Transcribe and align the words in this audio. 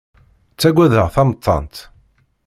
Ttaggadeɣ 0.53 1.07
tamettant. 1.15 1.75